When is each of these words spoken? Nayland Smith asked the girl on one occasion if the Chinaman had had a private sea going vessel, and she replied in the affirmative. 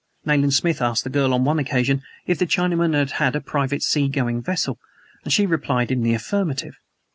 Nayland 0.25 0.55
Smith 0.55 0.81
asked 0.81 1.03
the 1.03 1.11
girl 1.11 1.31
on 1.31 1.43
one 1.43 1.59
occasion 1.59 2.01
if 2.25 2.39
the 2.39 2.47
Chinaman 2.47 2.95
had 2.95 3.11
had 3.11 3.35
a 3.35 3.39
private 3.39 3.83
sea 3.83 4.07
going 4.07 4.41
vessel, 4.41 4.79
and 5.23 5.31
she 5.31 5.45
replied 5.45 5.91
in 5.91 6.01
the 6.01 6.15
affirmative. 6.15 6.79